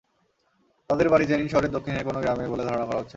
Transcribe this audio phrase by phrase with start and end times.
[0.89, 3.09] তাঁদের বাড়ি জেনিন শহরের দক্ষিণের কোনো গ্রামে বলে ধারণা করা হচ্ছে।